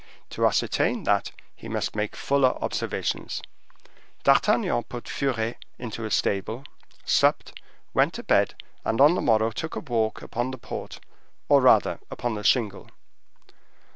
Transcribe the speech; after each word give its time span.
To 0.31 0.47
ascertain 0.47 1.03
that, 1.03 1.29
he 1.55 1.69
must 1.69 1.95
make 1.95 2.15
fuller 2.15 2.57
observations. 2.59 3.43
D'Artagnan 4.23 4.81
put 4.85 5.05
Furet 5.07 5.57
into 5.77 6.05
a 6.05 6.09
stable; 6.09 6.63
supped, 7.05 7.61
went 7.93 8.15
to 8.15 8.23
bed, 8.23 8.55
and 8.83 8.99
on 8.99 9.13
the 9.13 9.21
morrow 9.21 9.51
took 9.51 9.75
a 9.75 9.79
walk 9.79 10.23
upon 10.23 10.49
the 10.49 10.57
port 10.57 10.99
or 11.49 11.61
rather 11.61 11.99
upon 12.09 12.33
the 12.33 12.43
shingle. 12.43 12.89